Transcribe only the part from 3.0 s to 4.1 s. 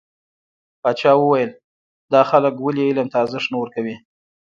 ته ارزښت نه ورکوي.